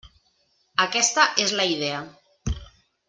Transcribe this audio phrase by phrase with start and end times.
[0.85, 2.01] Aquesta és la idea.